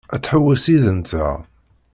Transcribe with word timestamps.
Ad 0.13 0.21
tḥewwes 0.21 0.65
yid-nteɣ? 0.71 1.35